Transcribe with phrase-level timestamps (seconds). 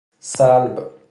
[0.23, 0.91] سلب